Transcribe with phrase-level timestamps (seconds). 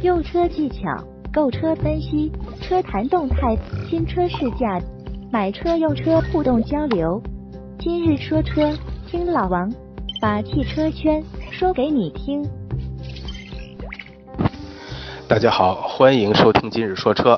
[0.00, 0.96] 用车技巧、
[1.32, 3.56] 购车分析、车谈动态、
[3.90, 4.80] 新车试驾、
[5.32, 7.20] 买车用车互动交流。
[7.80, 8.72] 今日说车，
[9.08, 9.68] 听老王
[10.20, 12.48] 把汽车圈说给你听。
[15.26, 17.36] 大家好，欢迎收听今日说车。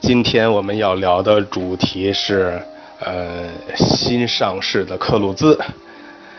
[0.00, 2.60] 今天我们要聊的主题是，
[3.00, 5.58] 呃，新上市的克鲁兹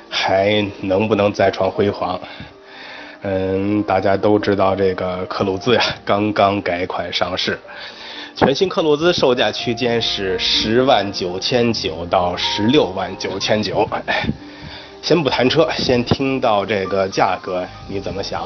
[0.07, 2.19] 还能不能再创辉煌？
[3.25, 7.57] 嗯，大家都知道这个克鲁兹呀， 刚刚改款上市，
[8.35, 13.87] 全新克鲁兹售价区间是十万九千九到十六万九千九。
[15.01, 18.43] 先不谈车，先听到这个价格，你怎么想？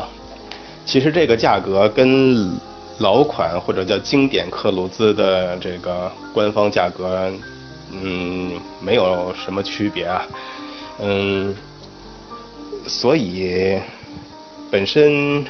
[0.85, 2.55] 其实这个价格跟
[2.99, 7.31] 老款或者叫经典克鲁兹的这个官方价格，
[7.91, 10.27] 嗯，没有什么区别啊。
[10.99, 11.55] 嗯，
[12.85, 13.79] 所以。
[14.69, 15.45] 本身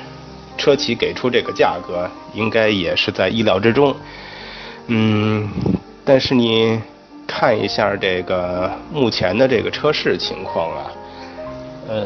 [0.57, 3.95] 车企给出这个价格，应该也是在意料之中。
[4.87, 5.49] 嗯，
[6.05, 6.81] 但是你
[7.25, 10.91] 看一下这个目前的这个车市情况啊，
[11.89, 12.03] 呃，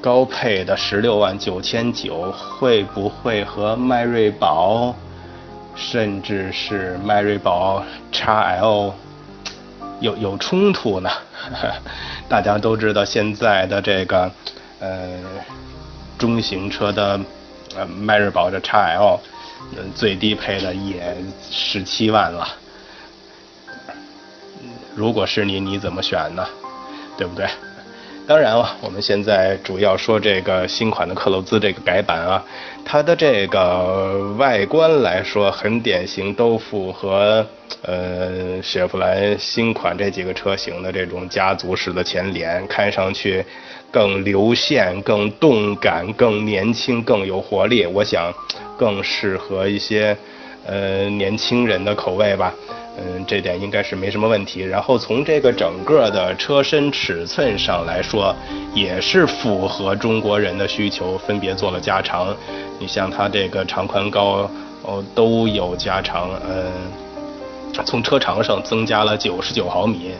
[0.00, 4.94] 高配的十六万九千九会不会和迈锐宝，
[5.74, 8.92] 甚至是迈锐宝 XL
[10.00, 11.10] 有有冲突呢？
[12.28, 14.30] 大家都知道现在的这个
[14.80, 15.18] 呃。
[16.20, 17.18] 中型车的，
[17.74, 19.18] 呃，迈锐宝的 XL，
[19.96, 21.16] 最低配的也
[21.50, 22.46] 十七万了。
[24.94, 26.46] 如果是你，你怎么选呢？
[27.16, 27.48] 对不对？
[28.30, 32.40] 当然了，我们现在主要说这个新款的克鲁兹这个改版啊，
[32.84, 37.44] 它的这个外观来说很典型，都符合
[37.82, 43.44] 呃雪佛兰新款这几个车型的这种家族式的前脸，看上去。
[43.90, 48.32] 更流线、更动感、更年轻、更有活力，我想
[48.78, 50.16] 更适合一些
[50.64, 52.54] 呃年轻人的口味吧。
[53.00, 54.60] 嗯，这点应该是没什么问题。
[54.60, 58.34] 然后从这个整个的车身尺寸上来说，
[58.74, 62.34] 也是符合中国人的需求，分别做了加长。
[62.78, 64.50] 你像它这个长宽高
[64.82, 66.70] 哦都有加长，嗯，
[67.84, 70.12] 从车长上增加了九十九毫米。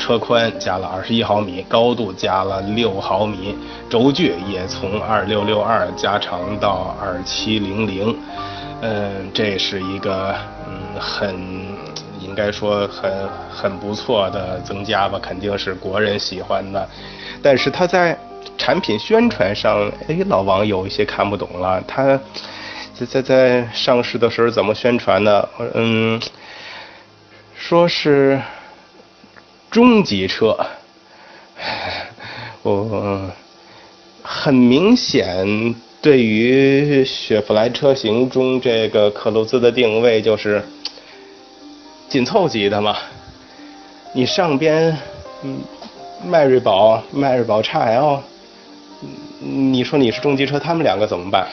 [0.00, 3.52] 车宽加了二十一毫米，高度加了六毫米，
[3.90, 8.16] 轴距也从二六六二加长到二七零零，
[8.80, 10.32] 嗯，这是一个
[10.68, 11.67] 嗯很
[12.38, 16.88] 该说很很不错的增加吧，肯定是国人喜欢的。
[17.42, 18.16] 但是它在
[18.56, 21.82] 产品宣传上，哎，老王有一些看不懂了。
[21.88, 22.18] 它
[22.94, 25.48] 在在在上市的时候怎么宣传的？
[25.74, 26.20] 嗯，
[27.56, 28.40] 说是。
[29.70, 30.56] 中级车，
[32.62, 33.20] 我
[34.24, 40.64] 很明显对于雪佛兰车型中这个克鲁兹的定位就是
[42.08, 42.96] 紧凑级的嘛。
[44.12, 44.96] 你上边，
[45.42, 45.60] 嗯，
[46.26, 48.20] 迈锐宝、迈锐宝 XL，
[49.42, 51.46] 嗯你说你是中级车，他们两个怎么办？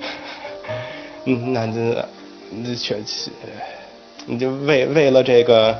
[1.26, 2.08] 嗯，那这
[2.50, 3.02] 那全，
[4.26, 5.76] 你就为为了这个。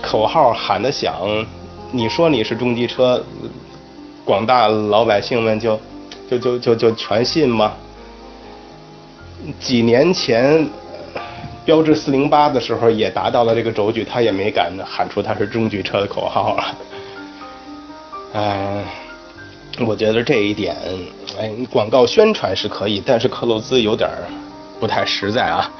[0.00, 1.44] 口号喊得响，
[1.90, 3.20] 你说你是中级车，
[4.24, 5.76] 广大老百姓们就
[6.30, 7.72] 就就就就全信吗？
[9.58, 10.64] 几年前
[11.68, 16.74] 标致四零八的时候也达到了这个轴距，他也没敢喊出他是中距车的口号啊。
[18.32, 18.82] 哎，
[19.86, 20.74] 我觉得这一点，
[21.38, 24.08] 哎，广告宣传是可以，但是克鲁兹有点
[24.80, 25.70] 不太实在啊。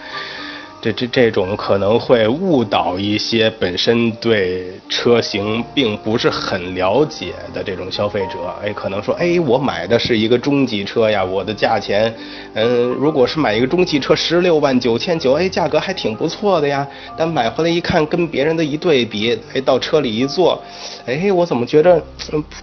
[0.80, 12.14] 这这这种可能会误导一些本身对车型并不是很了解的这种消费者，哎，可能说，哎，我买的是一个中级车呀，我的价钱，
[12.54, 16.86] 嗯，如果是买一个中级车，十六万九千九，哎，价格还挺不错的呀。
[17.16, 20.62] 但买回来一看，跟别人的一对比，哎，到车里一坐，
[21.06, 22.00] 哎，我怎么觉得，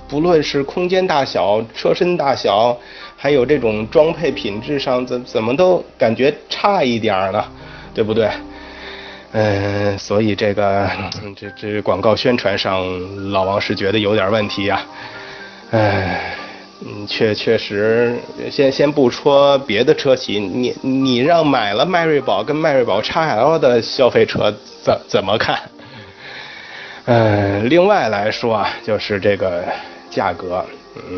[0.07, 2.77] 不论是空间大小、车身大小，
[3.17, 7.43] 还有这种装配品质上，怎怎么都感觉差一点儿呢？
[7.95, 8.29] 对不对？
[9.31, 10.89] 嗯，所以这个
[11.35, 12.81] 这这广告宣传上，
[13.31, 14.81] 老王是觉得有点问题呀。
[15.71, 16.35] 哎，
[16.85, 18.15] 嗯，确确实，
[18.49, 25.59] 先先不说别的车企，你你让买了迈锐宝跟迈锐宝 XL 的消费者怎怎么看？
[27.05, 29.65] 嗯，另外来说啊，就是这个
[30.09, 30.65] 价格，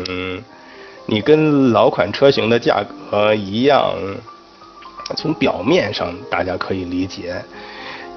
[0.08, 0.42] 嗯，
[1.06, 3.94] 你跟老款车型的价格一样。
[5.16, 7.34] 从表面上大家可以理解，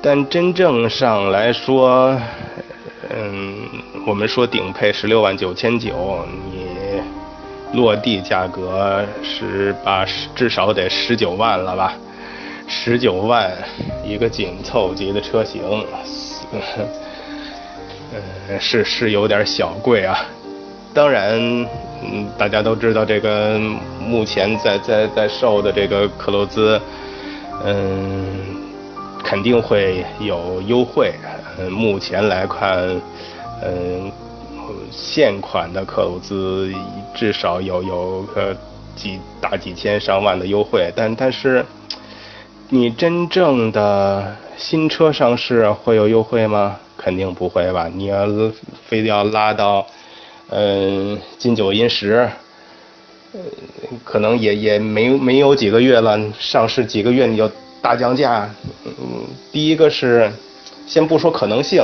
[0.01, 2.19] 但真正上来说，
[3.09, 3.55] 嗯，
[4.05, 7.01] 我们说顶配十六万九千九，你
[7.73, 10.05] 落地价格十八
[10.35, 11.93] 至少得十九万了吧？
[12.67, 13.51] 十九万
[14.05, 15.61] 一个紧凑级的车型，
[18.47, 20.25] 呃，是是有点小贵啊。
[20.93, 21.39] 当然，
[22.03, 23.59] 嗯，大家都知道这个
[24.07, 26.79] 目前在在在售的这个克鲁兹，
[27.63, 28.25] 嗯，
[29.23, 31.13] 肯定会有优惠。
[31.69, 33.01] 目前来看，
[33.63, 34.11] 嗯，
[34.91, 36.73] 现款的克鲁兹
[37.13, 38.55] 至少有有个
[38.95, 41.65] 几大几千上万的优惠，但但是
[42.69, 46.77] 你真正的新车上市会有优惠吗？
[46.97, 47.89] 肯定不会吧？
[47.93, 48.27] 你要
[48.87, 49.85] 非要拉到。
[50.53, 52.29] 嗯，金九银十，
[53.33, 53.39] 呃，
[54.03, 57.49] 可能也也没没有几个月了，上市几个月你就
[57.81, 58.49] 大降价。
[58.85, 60.29] 嗯，第一个是，
[60.85, 61.81] 先不说可能性，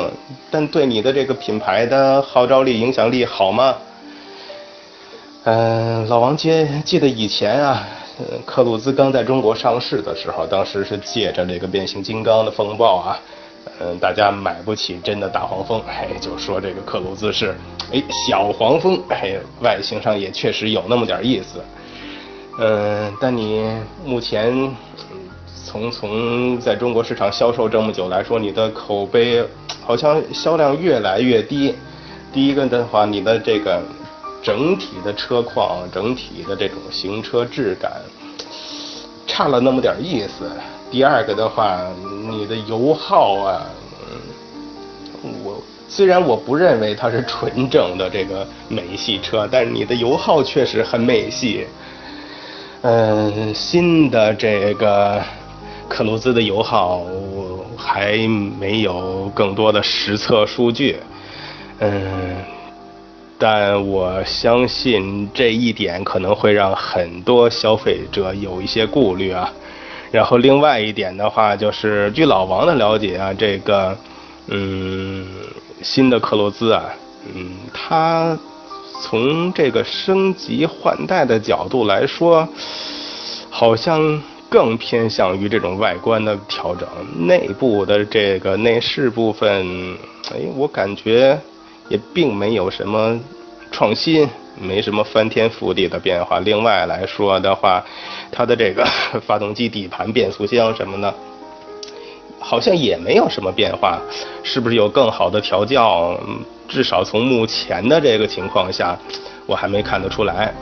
[0.51, 3.75] 但对你的这个品牌的号召力、影响力好吗？
[5.45, 7.87] 嗯，老王记记得以前啊，
[8.45, 13.17] 克鲁兹刚在中国上市的时候，当时是借着这个变形金刚的风暴啊。
[13.79, 17.55] 嗯，大家买不起真的大黄蜂，哎，就说这个克鲁兹是，
[17.91, 21.59] 哎，小黄蜂，哎，外形上也确实有那么点意思。
[22.59, 23.69] 嗯，但你
[24.03, 24.75] 目前
[25.65, 29.43] 从从在中国市场销售这么久来说，你的口碑
[29.85, 31.75] 好像销量越来越低。
[32.33, 33.81] 第一个的话，你的这个
[34.41, 37.91] 整体的车况、整体的这种行车质感
[39.25, 40.49] 差了那么点意思。
[40.89, 41.81] 第二个的话，
[42.29, 43.61] 你的油耗啊，
[45.43, 51.67] 我虽然我不认为它是纯正的这个美系车，但是你的油耗确实很美系。
[52.83, 55.21] 嗯，新的这个
[55.89, 57.01] 克鲁兹的油耗
[57.75, 58.17] 还
[58.59, 60.97] 没有更多的实测数据，
[61.79, 62.37] 嗯，
[63.37, 69.51] 但我相信这一点可能会让很多消费者有一些顾虑啊。
[70.11, 73.97] 然后另外一点的话，就是据老王的了解啊，这个，
[74.47, 75.25] 嗯，
[75.81, 76.85] 新的克鲁兹啊，
[77.33, 78.37] 嗯，它
[79.01, 82.47] 从这个升级换代的角度来说，
[83.49, 86.87] 好像更偏向于这种外观的调整，
[87.27, 89.97] 内部的这个内饰部分，
[90.31, 91.37] 哎，我感觉
[91.89, 93.19] 也并没有什么
[93.71, 94.27] 创新。
[94.59, 96.39] 没什么翻天覆地的变化。
[96.39, 97.83] 另外来说的话，
[98.31, 98.85] 它的这个
[99.25, 101.13] 发动机、底盘、变速箱什么的，
[102.39, 103.99] 好像也没有什么变化。
[104.43, 106.19] 是不是有更好的调教？
[106.67, 108.97] 至少从目前的这个情况下，
[109.45, 110.53] 我还没看得出来。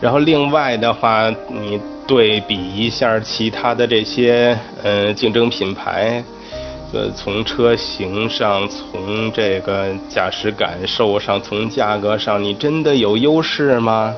[0.00, 6.22] 然后另外的话，你对比一下其他的这些呃竞争品牌。
[6.92, 14.14] 呃，从车型上，从这个驾驶感受上，从价格上，你真的有优势吗？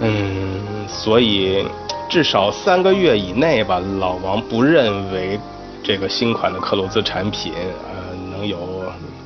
[0.00, 1.64] 嗯，所以
[2.08, 5.38] 至少三个月以内吧，老王不认为
[5.82, 8.58] 这个新款的克鲁兹产品呃能有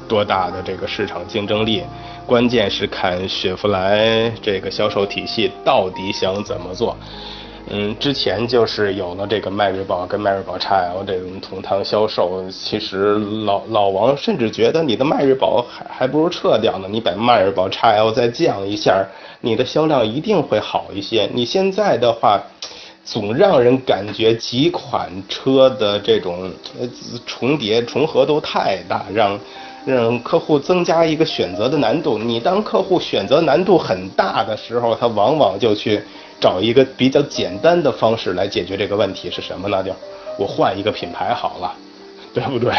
[0.06, 1.82] 多大的这个市场竞争力。
[2.24, 6.96] 关键是看雪佛兰这个销售体系到底想怎么做。
[7.70, 16.88] 嗯，之前就是有了这个迈锐宝跟迈锐宝 XL 这种同堂销售，其实老老王甚至觉得你的迈锐宝还还不如撤掉呢。
[16.90, 19.04] 你把迈锐宝 XL 再降一下，
[19.42, 21.28] 你的销量一定会好一些。
[21.34, 22.42] 你现在的话，
[23.04, 26.50] 总让人感觉几款车的这种
[26.80, 26.88] 呃
[27.26, 29.38] 重叠重合都太大，让
[29.92, 32.18] 让客户增加一个选择的难度。
[32.18, 36.02] 你当客户选择难度很大的时候，他往往就去。
[36.40, 39.82] 找一个比较简单的方式来解决这个问题是什么呢？
[39.82, 39.90] 就
[40.38, 41.74] 我换一个品牌好了，
[42.32, 42.72] 对不对？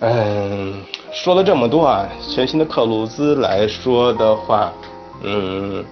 [0.00, 4.72] 嗯，说了这么多啊，全新的克鲁兹来说的话，
[5.22, 5.84] 嗯，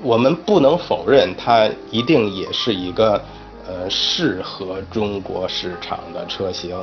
[0.00, 3.20] 我们不能否认它一定也是一个
[3.66, 6.76] 呃适合中国市场的车型，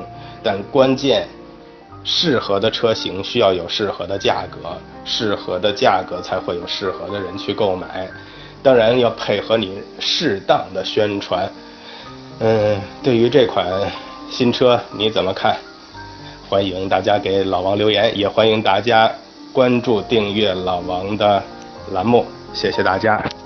[0.43, 1.25] 但关键
[2.03, 8.07] 适合的车型需要有适合的价格，适合的价格才会有适合的人去购买。
[8.63, 11.49] 当然要配合你适当的宣传。
[12.39, 13.65] 嗯，对于这款
[14.29, 15.57] 新车你怎么看？
[16.49, 19.11] 欢迎大家给老王留言，也欢迎大家
[19.51, 21.43] 关注订阅老王的
[21.91, 22.25] 栏目。
[22.53, 23.36] 谢谢大家。